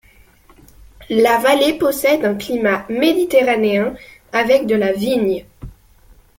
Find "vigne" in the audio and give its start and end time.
4.93-5.45